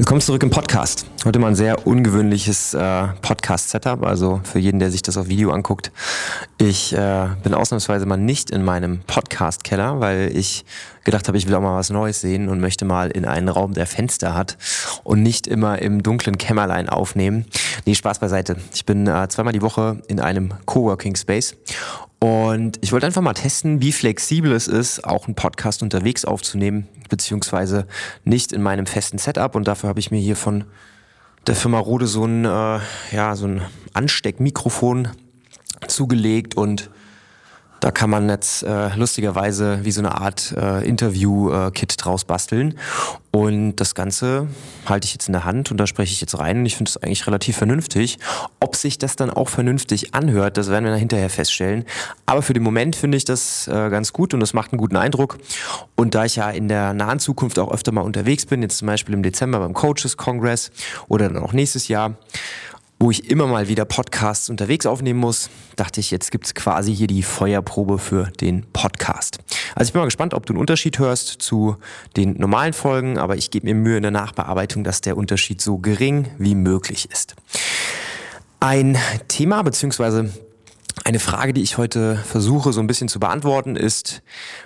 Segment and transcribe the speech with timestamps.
[0.00, 1.04] Willkommen zurück im Podcast.
[1.26, 5.50] Heute mal ein sehr ungewöhnliches äh, Podcast-Setup, also für jeden, der sich das auf Video
[5.50, 5.92] anguckt.
[6.56, 10.64] Ich äh, bin ausnahmsweise mal nicht in meinem Podcast-Keller, weil ich
[11.10, 13.74] gedacht habe, ich will auch mal was Neues sehen und möchte mal in einen Raum,
[13.74, 14.56] der Fenster hat
[15.02, 17.46] und nicht immer im dunklen Kämmerlein aufnehmen.
[17.84, 18.56] Nee, Spaß beiseite.
[18.72, 21.56] Ich bin äh, zweimal die Woche in einem Coworking Space
[22.20, 26.86] und ich wollte einfach mal testen, wie flexibel es ist, auch einen Podcast unterwegs aufzunehmen,
[27.08, 27.86] beziehungsweise
[28.24, 29.54] nicht in meinem festen Setup.
[29.56, 30.64] Und dafür habe ich mir hier von
[31.46, 32.78] der Firma Rode so ein, äh,
[33.10, 33.62] ja, so ein
[33.94, 35.08] Ansteckmikrofon
[35.88, 36.90] zugelegt und
[37.80, 42.78] da kann man jetzt äh, lustigerweise wie so eine Art äh, Interview-Kit draus basteln.
[43.32, 44.48] Und das Ganze
[44.86, 46.88] halte ich jetzt in der Hand und da spreche ich jetzt rein und ich finde
[46.88, 48.18] es eigentlich relativ vernünftig.
[48.58, 51.84] Ob sich das dann auch vernünftig anhört, das werden wir dann hinterher feststellen.
[52.26, 54.96] Aber für den Moment finde ich das äh, ganz gut und das macht einen guten
[54.96, 55.38] Eindruck.
[55.94, 58.86] Und da ich ja in der nahen Zukunft auch öfter mal unterwegs bin, jetzt zum
[58.86, 60.72] Beispiel im Dezember beim Coaches Congress
[61.06, 62.16] oder dann auch nächstes Jahr,
[63.02, 67.06] wo ich immer mal wieder Podcasts unterwegs aufnehmen muss, dachte ich, jetzt gibt's quasi hier
[67.06, 69.38] die Feuerprobe für den Podcast.
[69.74, 71.76] Also ich bin mal gespannt, ob du einen Unterschied hörst zu
[72.18, 75.78] den normalen Folgen, aber ich gebe mir Mühe in der Nachbearbeitung, dass der Unterschied so
[75.78, 77.36] gering wie möglich ist.
[78.60, 80.30] Ein Thema beziehungsweise
[81.02, 84.22] eine Frage, die ich heute versuche so ein bisschen zu beantworten, ist,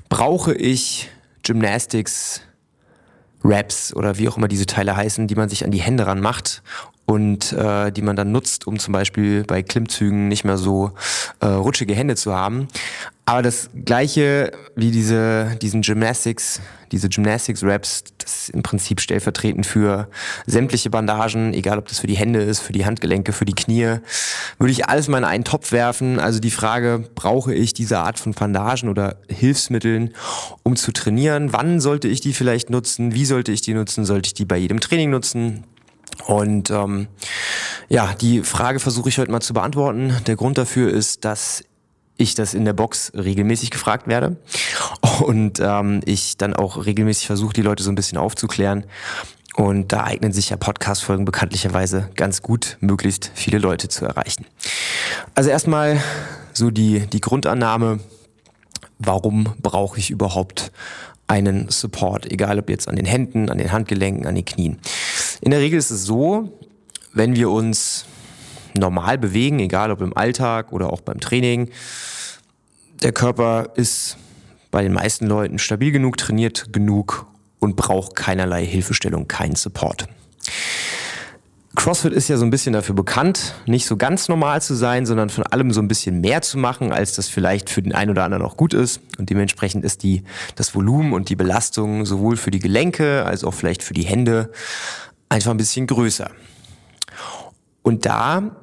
[0.08, 1.08] brauche ich
[1.44, 2.40] Gymnastics
[3.44, 6.20] Raps oder wie auch immer diese Teile heißen, die man sich an die Hände ran
[6.20, 6.62] macht,
[7.06, 10.92] und äh, die man dann nutzt, um zum Beispiel bei Klimmzügen nicht mehr so
[11.40, 12.68] äh, rutschige Hände zu haben.
[13.26, 16.60] Aber das gleiche wie diese, diesen Gymnastics,
[16.92, 20.08] diese Gymnastics Raps, das ist im Prinzip stellvertretend für
[20.46, 23.96] sämtliche Bandagen, egal ob das für die Hände ist, für die Handgelenke, für die Knie,
[24.58, 26.20] würde ich alles mal in einen Topf werfen.
[26.20, 30.12] Also die Frage, brauche ich diese Art von Bandagen oder Hilfsmitteln,
[30.62, 31.52] um zu trainieren?
[31.52, 33.14] Wann sollte ich die vielleicht nutzen?
[33.14, 34.04] Wie sollte ich die nutzen?
[34.04, 35.64] Sollte ich die bei jedem Training nutzen?
[36.26, 37.08] Und ähm,
[37.88, 40.16] ja, die Frage versuche ich heute mal zu beantworten.
[40.26, 41.64] Der Grund dafür ist, dass
[42.16, 44.36] ich das in der Box regelmäßig gefragt werde
[45.24, 48.84] und ähm, ich dann auch regelmäßig versuche, die Leute so ein bisschen aufzuklären.
[49.56, 54.46] Und da eignen sich ja Podcast-Folgen bekanntlicherweise ganz gut, möglichst viele Leute zu erreichen.
[55.36, 56.00] Also erstmal
[56.52, 58.00] so die, die Grundannahme,
[58.98, 60.72] warum brauche ich überhaupt
[61.26, 64.78] einen Support, egal ob jetzt an den Händen, an den Handgelenken, an den Knien.
[65.44, 66.58] In der Regel ist es so,
[67.12, 68.06] wenn wir uns
[68.72, 71.68] normal bewegen, egal ob im Alltag oder auch beim Training,
[73.02, 74.16] der Körper ist
[74.70, 77.26] bei den meisten Leuten stabil genug, trainiert genug
[77.58, 80.06] und braucht keinerlei Hilfestellung, keinen Support.
[81.76, 85.28] CrossFit ist ja so ein bisschen dafür bekannt, nicht so ganz normal zu sein, sondern
[85.28, 88.24] von allem so ein bisschen mehr zu machen, als das vielleicht für den einen oder
[88.24, 89.00] anderen auch gut ist.
[89.18, 90.22] Und dementsprechend ist die,
[90.54, 94.50] das Volumen und die Belastung sowohl für die Gelenke als auch vielleicht für die Hände
[95.28, 96.30] einfach ein bisschen größer.
[97.82, 98.56] Und da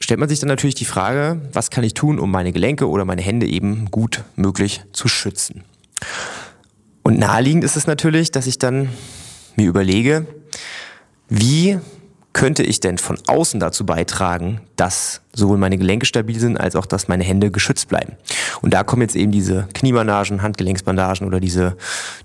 [0.00, 3.04] stellt man sich dann natürlich die Frage, was kann ich tun, um meine Gelenke oder
[3.04, 5.64] meine Hände eben gut möglich zu schützen.
[7.02, 8.88] Und naheliegend ist es natürlich, dass ich dann
[9.56, 10.26] mir überlege,
[11.28, 11.78] wie
[12.34, 16.84] könnte ich denn von außen dazu beitragen, dass sowohl meine Gelenke stabil sind, als auch,
[16.84, 18.16] dass meine Hände geschützt bleiben.
[18.60, 21.76] Und da kommen jetzt eben diese Kniebandagen, Handgelenksbandagen oder diese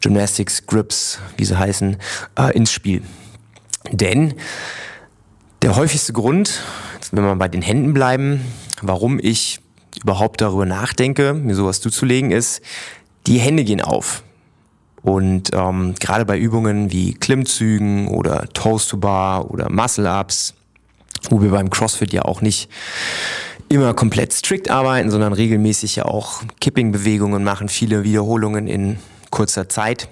[0.02, 1.98] Gymnastics Grips, wie sie heißen,
[2.38, 3.04] äh, ins Spiel.
[3.92, 4.34] Denn
[5.62, 6.62] der häufigste Grund,
[7.12, 8.46] wenn wir bei den Händen bleiben,
[8.82, 9.60] warum ich
[10.02, 12.62] überhaupt darüber nachdenke, mir sowas zuzulegen, ist,
[13.28, 14.24] die Hände gehen auf.
[15.02, 20.54] Und ähm, gerade bei Übungen wie Klimmzügen oder Toast to Bar oder Muscle-Ups,
[21.30, 22.70] wo wir beim CrossFit ja auch nicht
[23.70, 29.00] immer komplett strikt arbeiten, sondern regelmäßig ja auch Kipping-Bewegungen machen, viele Wiederholungen in
[29.30, 30.10] kurzer Zeit.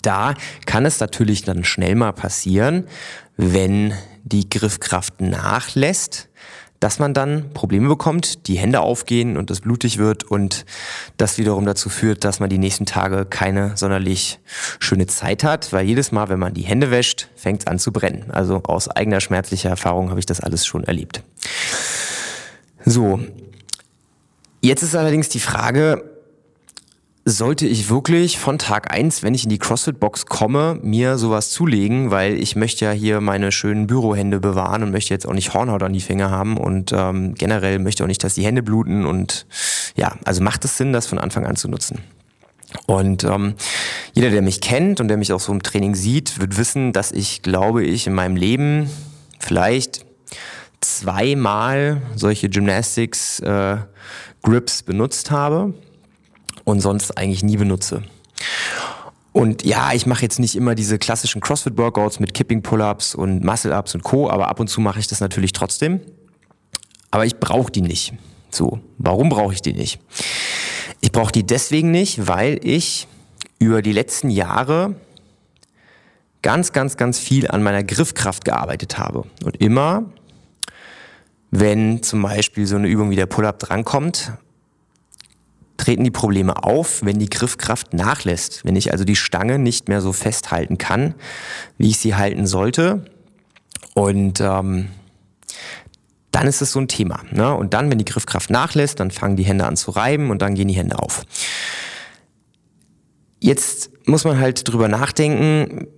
[0.00, 0.34] Da
[0.66, 2.86] kann es natürlich dann schnell mal passieren,
[3.36, 3.94] wenn
[4.24, 6.28] die Griffkraft nachlässt,
[6.82, 10.64] dass man dann Probleme bekommt, die Hände aufgehen und es blutig wird und
[11.16, 14.40] das wiederum dazu führt, dass man die nächsten Tage keine sonderlich
[14.80, 17.92] schöne Zeit hat, weil jedes Mal, wenn man die Hände wäscht, fängt es an zu
[17.92, 18.32] brennen.
[18.32, 21.22] Also aus eigener schmerzlicher Erfahrung habe ich das alles schon erlebt.
[22.84, 23.20] So,
[24.60, 26.11] jetzt ist allerdings die Frage,
[27.24, 32.10] sollte ich wirklich von Tag eins, wenn ich in die CrossFit-Box komme, mir sowas zulegen,
[32.10, 35.84] weil ich möchte ja hier meine schönen Bürohände bewahren und möchte jetzt auch nicht Hornhaut
[35.84, 39.46] an die Finger haben und ähm, generell möchte auch nicht, dass die Hände bluten und
[39.94, 42.00] ja, also macht es Sinn, das von Anfang an zu nutzen.
[42.86, 43.54] Und ähm,
[44.14, 47.12] jeder, der mich kennt und der mich auch so im Training sieht, wird wissen, dass
[47.12, 48.90] ich, glaube ich, in meinem Leben
[49.38, 50.06] vielleicht
[50.80, 53.76] zweimal solche Gymnastics äh,
[54.42, 55.74] Grips benutzt habe
[56.64, 58.02] und sonst eigentlich nie benutze.
[59.32, 64.02] Und ja, ich mache jetzt nicht immer diese klassischen CrossFit-Workouts mit Kipping-Pull-Ups und Muscle-Ups und
[64.02, 66.00] Co., aber ab und zu mache ich das natürlich trotzdem.
[67.10, 68.12] Aber ich brauche die nicht.
[68.50, 70.00] So, warum brauche ich die nicht?
[71.00, 73.08] Ich brauche die deswegen nicht, weil ich
[73.58, 74.96] über die letzten Jahre
[76.42, 79.24] ganz, ganz, ganz viel an meiner Griffkraft gearbeitet habe.
[79.44, 80.04] Und immer,
[81.50, 84.32] wenn zum Beispiel so eine Übung wie der Pull-up drankommt,
[85.82, 88.64] treten die Probleme auf, wenn die Griffkraft nachlässt.
[88.64, 91.14] Wenn ich also die Stange nicht mehr so festhalten kann,
[91.76, 93.04] wie ich sie halten sollte.
[93.92, 94.88] Und ähm,
[96.30, 97.22] dann ist es so ein Thema.
[97.32, 97.52] Ne?
[97.52, 100.54] Und dann, wenn die Griffkraft nachlässt, dann fangen die Hände an zu reiben und dann
[100.54, 101.24] gehen die Hände auf.
[103.40, 105.88] Jetzt muss man halt drüber nachdenken,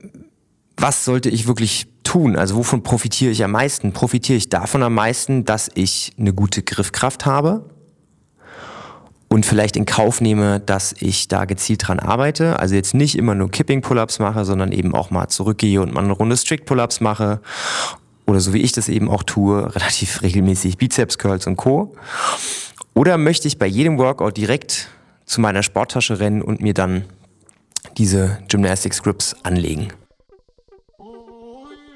[0.78, 2.36] was sollte ich wirklich tun?
[2.36, 3.92] Also wovon profitiere ich am meisten?
[3.92, 7.68] Profitiere ich davon am meisten, dass ich eine gute Griffkraft habe
[9.34, 12.60] und vielleicht in Kauf nehme, dass ich da gezielt dran arbeite.
[12.60, 16.12] Also jetzt nicht immer nur Kipping-Pull-ups mache, sondern eben auch mal zurückgehe und mal eine
[16.12, 17.40] Runde Strict-Pull-ups mache.
[18.28, 21.96] Oder so wie ich das eben auch tue, relativ regelmäßig Bizeps-Curls und Co.
[22.94, 24.86] Oder möchte ich bei jedem Workout direkt
[25.26, 27.02] zu meiner Sporttasche rennen und mir dann
[27.98, 29.88] diese Gymnastics Grips anlegen.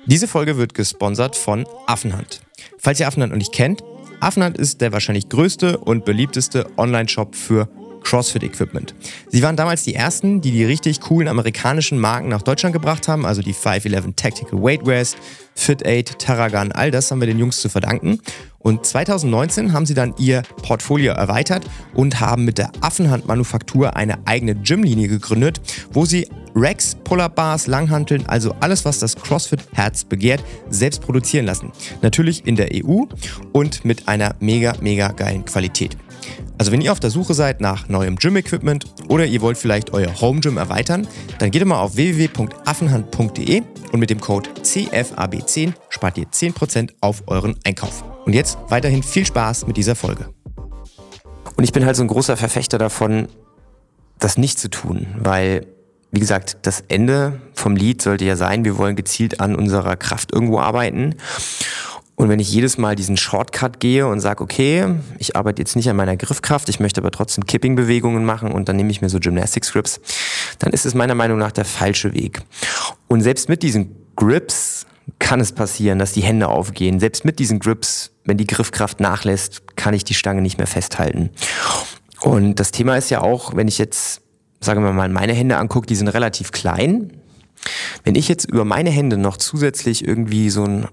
[0.06, 2.40] Diese Folge wird gesponsert von Affenhand.
[2.78, 3.84] Falls ihr Affenhand noch nicht kennt,
[4.20, 7.68] Affenhand ist der wahrscheinlich größte und beliebteste Online-Shop für
[8.02, 8.94] CrossFit-Equipment.
[9.28, 13.26] Sie waren damals die ersten, die die richtig coolen amerikanischen Marken nach Deutschland gebracht haben,
[13.26, 15.16] also die 511 Tactical Weight Rest,
[15.54, 18.20] Fit 8, Terragun, all das haben wir den Jungs zu verdanken.
[18.60, 24.54] Und 2019 haben sie dann ihr Portfolio erweitert und haben mit der Affenhand-Manufaktur eine eigene
[24.54, 25.60] Gymlinie gegründet,
[25.92, 31.72] wo sie Racks, Pull-Up-Bars, Langhanteln, also alles, was das CrossFit-Herz begehrt, selbst produzieren lassen.
[32.02, 33.04] Natürlich in der EU
[33.52, 35.96] und mit einer mega, mega geilen Qualität.
[36.58, 40.20] Also wenn ihr auf der Suche seid nach neuem Gym-Equipment oder ihr wollt vielleicht euer
[40.20, 41.06] Home Gym erweitern,
[41.38, 43.62] dann geht mal auf www.affenhand.de
[43.92, 48.04] und mit dem Code CFAB10 spart ihr 10% auf euren Einkauf.
[48.24, 50.28] Und jetzt weiterhin viel Spaß mit dieser Folge.
[51.56, 53.28] Und ich bin halt so ein großer Verfechter davon,
[54.18, 55.66] das nicht zu tun, weil,
[56.10, 60.32] wie gesagt, das Ende vom Lied sollte ja sein, wir wollen gezielt an unserer Kraft
[60.32, 61.16] irgendwo arbeiten.
[62.14, 64.86] Und wenn ich jedes Mal diesen Shortcut gehe und sage, okay,
[65.18, 68.74] ich arbeite jetzt nicht an meiner Griffkraft, ich möchte aber trotzdem Kipping-Bewegungen machen und dann
[68.74, 70.00] nehme ich mir so Gymnastics-Grips,
[70.58, 72.40] dann ist es meiner Meinung nach der falsche Weg.
[73.06, 74.86] Und selbst mit diesen Grips
[75.20, 76.98] kann es passieren, dass die Hände aufgehen.
[76.98, 81.30] Selbst mit diesen Grips, wenn die Griffkraft nachlässt, kann ich die Stange nicht mehr festhalten.
[82.20, 84.22] Und das Thema ist ja auch, wenn ich jetzt,
[84.60, 87.12] sagen wir mal, meine Hände angucke, die sind relativ klein.
[88.04, 90.88] Wenn ich jetzt über meine Hände noch zusätzlich irgendwie so ein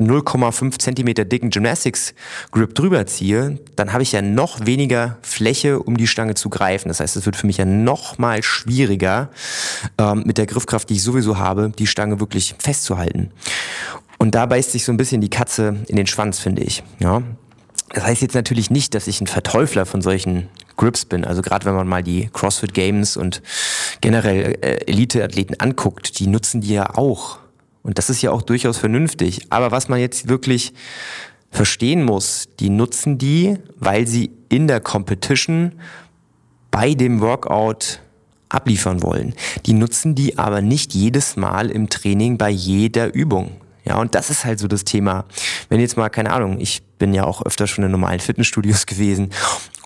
[0.00, 2.14] 0,5 Zentimeter dicken Gymnastics
[2.52, 6.88] Grip drüber ziehe, dann habe ich ja noch weniger Fläche, um die Stange zu greifen.
[6.88, 9.30] Das heißt, es wird für mich ja noch mal schwieriger,
[9.98, 13.32] ähm, mit der Griffkraft, die ich sowieso habe, die Stange wirklich festzuhalten.
[14.18, 16.84] Und da beißt sich so ein bisschen die Katze in den Schwanz, finde ich.
[17.00, 17.22] Ja.
[17.90, 20.48] Das heißt jetzt natürlich nicht, dass ich ein Verteufler von solchen
[20.78, 21.26] Grips bin.
[21.26, 23.42] Also gerade wenn man mal die CrossFit Games und
[24.00, 27.38] generell äh, Elite-Athleten anguckt, die nutzen die ja auch
[27.88, 29.46] und das ist ja auch durchaus vernünftig.
[29.48, 30.74] Aber was man jetzt wirklich
[31.50, 35.72] verstehen muss, die nutzen die, weil sie in der Competition
[36.70, 38.00] bei dem Workout
[38.50, 39.34] abliefern wollen.
[39.64, 43.52] Die nutzen die aber nicht jedes Mal im Training bei jeder Übung.
[43.84, 45.24] Ja, und das ist halt so das Thema.
[45.70, 49.30] Wenn jetzt mal, keine Ahnung, ich bin ja auch öfter schon in normalen Fitnessstudios gewesen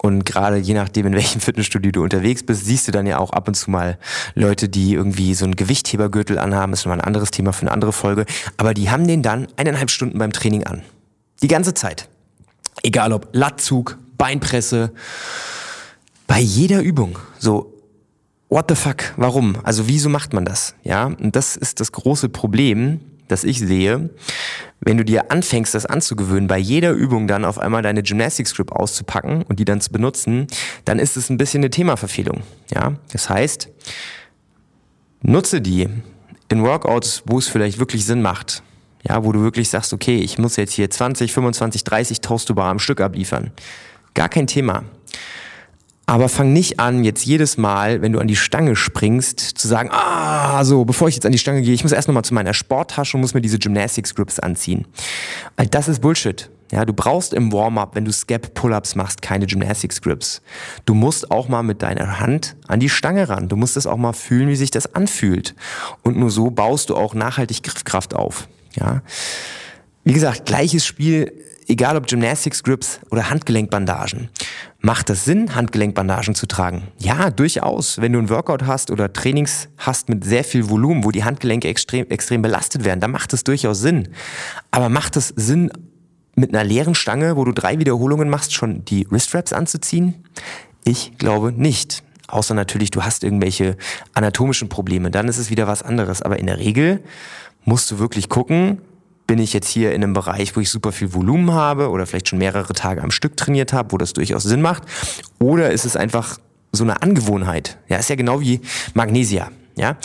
[0.03, 3.31] und gerade je nachdem, in welchem Fitnessstudio du unterwegs bist, siehst du dann ja auch
[3.31, 3.99] ab und zu mal
[4.35, 6.73] Leute, die irgendwie so einen Gewichthebergürtel anhaben.
[6.73, 8.27] Das ist schon mal ein anderes Thema für eine andere Folge.
[8.57, 10.83] Aber die haben den dann eineinhalb Stunden beim Training an.
[11.41, 12.09] Die ganze Zeit.
[12.83, 14.93] Egal ob Latzug, Beinpresse,
[16.27, 17.21] bei jeder Übung.
[17.39, 17.73] So,
[18.49, 19.15] what the fuck?
[19.17, 19.57] Warum?
[19.63, 20.75] Also wieso macht man das?
[20.83, 23.01] Ja, und das ist das große Problem,
[23.33, 24.11] das ich sehe,
[24.81, 28.73] wenn du dir anfängst, das anzugewöhnen, bei jeder Übung dann auf einmal deine Gymnastics Grip
[28.73, 30.47] auszupacken und die dann zu benutzen,
[30.85, 32.43] dann ist es ein bisschen eine Themaverfehlung.
[32.73, 33.69] Ja, das heißt,
[35.23, 35.89] nutze die
[36.49, 38.63] in Workouts, wo es vielleicht wirklich Sinn macht.
[39.09, 42.79] Ja, wo du wirklich sagst, okay, ich muss jetzt hier 20, 25, 30 Toast am
[42.79, 43.51] Stück abliefern.
[44.15, 44.85] Gar kein Thema.
[46.07, 49.89] Aber fang nicht an, jetzt jedes Mal, wenn du an die Stange springst, zu sagen,
[49.93, 52.55] ah, so, bevor ich jetzt an die Stange gehe, ich muss erst nochmal zu meiner
[52.55, 54.87] Sporttasche und muss mir diese Gymnastics Grips anziehen.
[55.57, 56.51] Weil das ist Bullshit.
[56.73, 60.41] Ja, du brauchst im Warm-up, wenn du Scap-Pull-ups machst, keine Gymnastics Grips.
[60.87, 63.49] Du musst auch mal mit deiner Hand an die Stange ran.
[63.49, 65.55] Du musst es auch mal fühlen, wie sich das anfühlt.
[66.03, 68.49] Und nur so baust du auch nachhaltig Griffkraft auf.
[68.75, 69.03] Ja.
[70.05, 71.33] Wie gesagt, gleiches Spiel,
[71.69, 74.29] egal ob Gymnastics Grips oder Handgelenkbandagen.
[74.81, 76.89] Macht es Sinn, Handgelenkbandagen zu tragen?
[76.99, 78.01] Ja, durchaus.
[78.01, 81.69] Wenn du ein Workout hast oder Trainings hast mit sehr viel Volumen, wo die Handgelenke
[81.69, 84.09] extrem, extrem belastet werden, dann macht es durchaus Sinn.
[84.71, 85.71] Aber macht es Sinn,
[86.35, 90.25] mit einer leeren Stange, wo du drei Wiederholungen machst, schon die Wrist anzuziehen?
[90.85, 92.03] Ich glaube nicht.
[92.29, 93.77] Außer natürlich, du hast irgendwelche
[94.15, 95.11] anatomischen Probleme.
[95.11, 96.23] Dann ist es wieder was anderes.
[96.23, 97.03] Aber in der Regel
[97.65, 98.79] musst du wirklich gucken,
[99.33, 102.29] bin ich jetzt hier in einem Bereich, wo ich super viel Volumen habe oder vielleicht
[102.29, 104.83] schon mehrere Tage am Stück trainiert habe, wo das durchaus Sinn macht?
[105.39, 106.37] Oder ist es einfach
[106.71, 107.79] so eine Angewohnheit?
[107.89, 108.61] Ja, ist ja genau wie
[108.93, 109.51] Magnesia.
[109.75, 109.97] Ja,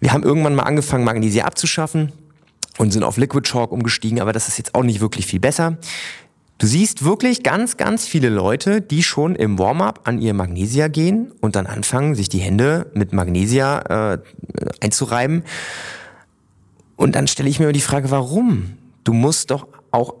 [0.00, 2.10] wir haben irgendwann mal angefangen, Magnesia abzuschaffen
[2.78, 5.78] und sind auf Liquid Chalk umgestiegen, aber das ist jetzt auch nicht wirklich viel besser.
[6.58, 11.30] Du siehst wirklich ganz, ganz viele Leute, die schon im Warm-up an ihr Magnesia gehen
[11.40, 14.18] und dann anfangen, sich die Hände mit Magnesia äh,
[14.80, 15.44] einzureiben.
[16.98, 18.76] Und dann stelle ich mir die Frage, warum?
[19.04, 20.14] Du musst doch auch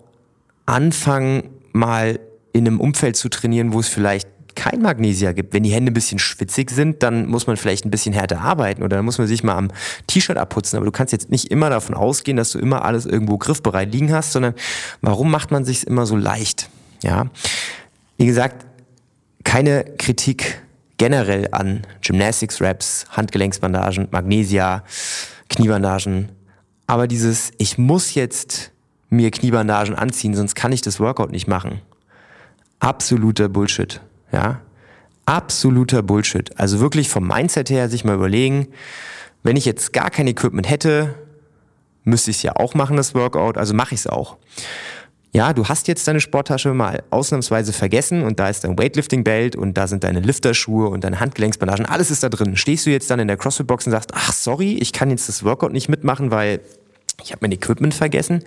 [0.64, 2.20] anfangen, mal
[2.52, 5.52] in einem Umfeld zu trainieren, wo es vielleicht kein Magnesia gibt.
[5.52, 8.84] Wenn die Hände ein bisschen schwitzig sind, dann muss man vielleicht ein bisschen härter arbeiten
[8.84, 9.72] oder dann muss man sich mal am
[10.06, 10.76] T-Shirt abputzen.
[10.76, 14.12] Aber du kannst jetzt nicht immer davon ausgehen, dass du immer alles irgendwo griffbereit liegen
[14.12, 14.54] hast, sondern
[15.00, 16.70] warum macht man sich immer so leicht?
[17.02, 17.26] Ja.
[18.18, 18.66] Wie gesagt,
[19.42, 20.62] keine Kritik
[20.96, 24.84] generell an Gymnastics Raps, Handgelenksbandagen, Magnesia,
[25.48, 26.37] Kniebandagen.
[26.88, 28.72] Aber dieses, ich muss jetzt
[29.10, 31.82] mir Kniebandagen anziehen, sonst kann ich das Workout nicht machen.
[32.80, 34.00] Absoluter Bullshit.
[34.32, 34.62] Ja,
[35.26, 36.58] absoluter Bullshit.
[36.58, 38.68] Also wirklich vom Mindset her sich mal überlegen,
[39.42, 41.14] wenn ich jetzt gar kein Equipment hätte,
[42.04, 44.38] müsste ich es ja auch machen, das Workout, also mache ich es auch.
[45.32, 49.74] Ja, du hast jetzt deine Sporttasche mal ausnahmsweise vergessen und da ist dein Weightlifting-Belt und
[49.74, 52.56] da sind deine Lifterschuhe und deine Handgelenksbandagen, alles ist da drin.
[52.56, 55.44] Stehst du jetzt dann in der CrossFit-Box und sagst, ach sorry, ich kann jetzt das
[55.44, 56.60] Workout nicht mitmachen, weil
[57.22, 58.42] ich habe mein Equipment vergessen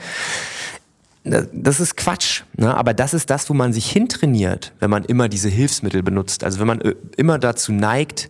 [1.23, 2.43] das ist Quatsch.
[2.57, 2.75] Ne?
[2.75, 6.43] Aber das ist das, wo man sich hintrainiert, wenn man immer diese Hilfsmittel benutzt.
[6.43, 8.29] Also wenn man äh, immer dazu neigt,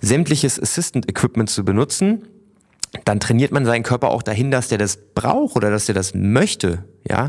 [0.00, 2.24] sämtliches Assistant Equipment zu benutzen,
[3.04, 6.14] dann trainiert man seinen Körper auch dahin, dass der das braucht oder dass der das
[6.14, 6.84] möchte.
[7.08, 7.28] Ja.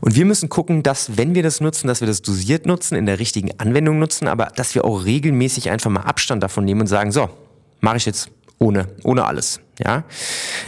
[0.00, 3.06] Und wir müssen gucken, dass, wenn wir das nutzen, dass wir das dosiert nutzen, in
[3.06, 6.86] der richtigen Anwendung nutzen, aber dass wir auch regelmäßig einfach mal Abstand davon nehmen und
[6.86, 7.28] sagen, so,
[7.80, 9.60] mache ich jetzt ohne, ohne alles.
[9.78, 10.04] Ja.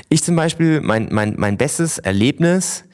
[0.09, 2.85] Ich zum Beispiel, mein, mein, mein bestes Erlebnis,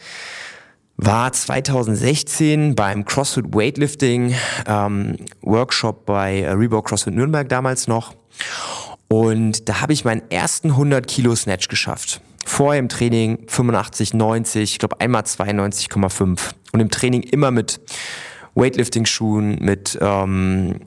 [0.96, 4.34] war 2016 beim CrossFit Weightlifting
[4.66, 8.14] ähm, Workshop bei Reebok CrossFit Nürnberg damals noch.
[9.08, 12.20] Und da habe ich meinen ersten 100 Kilo Snatch geschafft.
[12.44, 16.38] Vorher im Training 85, 90, ich glaube einmal 92,5.
[16.72, 17.80] Und im Training immer mit
[18.54, 20.80] Weightlifting-Schuhen, mit ähm,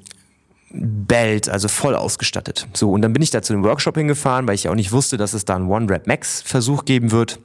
[0.71, 2.67] Belt, also voll ausgestattet.
[2.73, 5.17] So, und dann bin ich da zu dem Workshop hingefahren, weil ich auch nicht wusste,
[5.17, 7.39] dass es da einen One-Rep-Max-Versuch geben wird.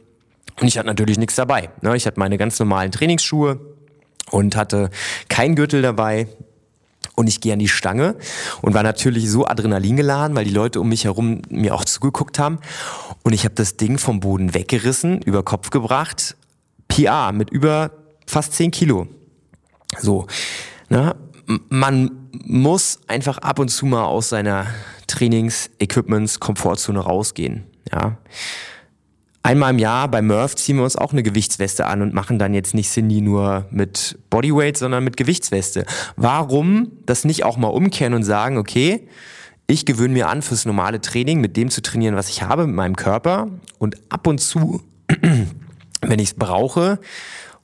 [0.60, 1.70] Und ich hatte natürlich nichts dabei.
[1.80, 1.96] Ne?
[1.96, 3.60] Ich hatte meine ganz normalen Trainingsschuhe
[4.30, 4.90] und hatte
[5.28, 6.26] kein Gürtel dabei.
[7.20, 8.16] Und ich gehe an die Stange
[8.62, 12.38] und war natürlich so Adrenalin geladen, weil die Leute um mich herum mir auch zugeguckt
[12.38, 12.60] haben.
[13.24, 16.34] Und ich habe das Ding vom Boden weggerissen, über Kopf gebracht.
[16.88, 17.90] PA mit über
[18.26, 19.06] fast 10 Kilo.
[19.98, 20.28] So.
[20.88, 21.14] Ne?
[21.68, 24.66] Man muss einfach ab und zu mal aus seiner
[25.06, 27.64] Trainings-Equipments-Komfortzone rausgehen.
[27.92, 28.16] Ja.
[29.42, 32.52] Einmal im Jahr bei Murph ziehen wir uns auch eine Gewichtsweste an und machen dann
[32.52, 35.86] jetzt nicht Cindy nur mit Bodyweight, sondern mit Gewichtsweste.
[36.16, 39.08] Warum das nicht auch mal umkehren und sagen, okay,
[39.66, 42.76] ich gewöhne mir an, fürs normale Training mit dem zu trainieren, was ich habe, mit
[42.76, 44.82] meinem Körper und ab und zu,
[46.02, 46.98] wenn ich es brauche,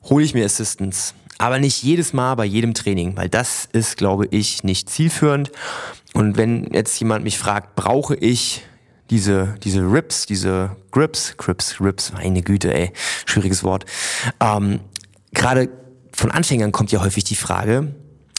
[0.04, 1.12] hole ich mir Assistance.
[1.38, 5.52] Aber nicht jedes Mal bei jedem Training, weil das ist, glaube ich, nicht zielführend.
[6.14, 8.62] Und wenn jetzt jemand mich fragt, brauche ich
[9.10, 12.92] diese, diese Rips, diese Grips, Grips, Rips, meine Güte, ey,
[13.24, 13.84] schwieriges Wort.
[14.40, 14.80] Ähm,
[15.32, 15.68] Gerade
[16.12, 17.94] von Anfängern kommt ja häufig die Frage,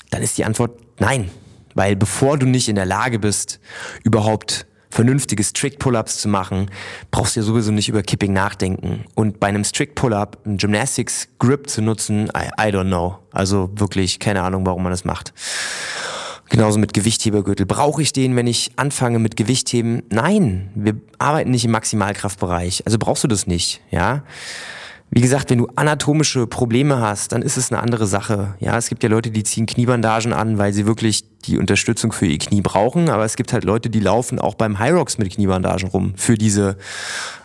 [0.10, 1.30] dann ist die Antwort nein.
[1.76, 3.60] Weil bevor du nicht in der Lage bist,
[4.04, 6.72] überhaupt vernünftige Strict Pull-ups zu machen,
[7.12, 9.06] brauchst du ja sowieso nicht über Kipping nachdenken.
[9.14, 13.20] Und bei einem Strict Pull-up einen Gymnastics Grip zu nutzen, I, I don't know.
[13.32, 15.34] Also wirklich keine Ahnung, warum man das macht.
[16.50, 17.66] Genauso mit Gewichthebergürtel.
[17.66, 20.04] Brauche ich den, wenn ich anfange mit Gewichtheben?
[20.10, 22.84] Nein, wir arbeiten nicht im Maximalkraftbereich.
[22.86, 24.24] Also brauchst du das nicht, ja.
[25.10, 28.56] Wie gesagt, wenn du anatomische Probleme hast, dann ist es eine andere Sache.
[28.60, 32.26] Ja, es gibt ja Leute, die ziehen Kniebandagen an, weil sie wirklich die Unterstützung für
[32.26, 33.10] ihr Knie brauchen.
[33.10, 36.36] Aber es gibt halt Leute, die laufen auch beim High Rocks mit Kniebandagen rum für
[36.36, 36.78] diese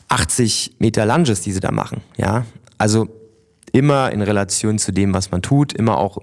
[0.08, 2.00] 80 Meter Lunges, die sie da machen.
[2.16, 2.44] Ja,
[2.78, 3.08] also
[3.72, 6.18] Immer in Relation zu dem, was man tut, immer auch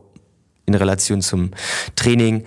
[0.69, 1.51] in Relation zum
[1.95, 2.45] Training.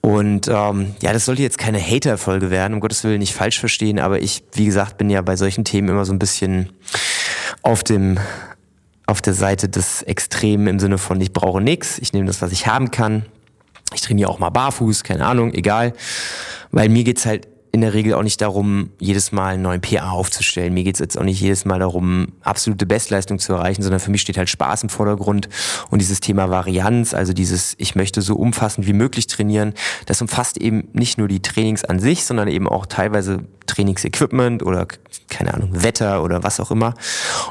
[0.00, 3.98] Und ähm, ja, das sollte jetzt keine Hater-Folge werden, um Gottes Willen nicht falsch verstehen,
[3.98, 6.70] aber ich, wie gesagt, bin ja bei solchen Themen immer so ein bisschen
[7.62, 8.18] auf dem
[9.06, 12.52] auf der Seite des Extremen im Sinne von ich brauche nichts, ich nehme das, was
[12.52, 13.24] ich haben kann.
[13.94, 15.94] Ich trainiere auch mal barfuß, keine Ahnung, egal.
[16.72, 20.10] Weil mir geht's halt in der Regel auch nicht darum, jedes Mal einen neuen PA
[20.10, 20.72] aufzustellen.
[20.72, 24.22] Mir geht's jetzt auch nicht jedes Mal darum, absolute Bestleistung zu erreichen, sondern für mich
[24.22, 25.48] steht halt Spaß im Vordergrund
[25.90, 29.74] und dieses Thema Varianz, also dieses, ich möchte so umfassend wie möglich trainieren,
[30.06, 34.86] das umfasst eben nicht nur die Trainings an sich, sondern eben auch teilweise Trainingsequipment oder
[35.28, 36.94] keine Ahnung, Wetter oder was auch immer.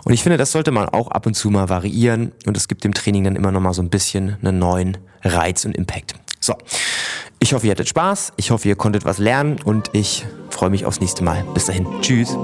[0.03, 2.83] Und ich finde, das sollte man auch ab und zu mal variieren und es gibt
[2.83, 6.15] dem Training dann immer noch mal so ein bisschen einen neuen Reiz und Impact.
[6.47, 6.55] So,
[7.39, 8.31] ich hoffe, ihr hattet Spaß.
[8.37, 11.43] Ich hoffe, ihr konntet was lernen und ich freue mich aufs nächste Mal.
[11.53, 11.85] Bis dahin.
[11.99, 12.37] Tschüss.